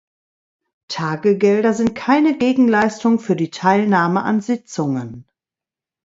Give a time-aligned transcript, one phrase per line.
[0.87, 5.27] Tagegelder sind keine Gegenleistung für die Teilnahme an Sitzungen.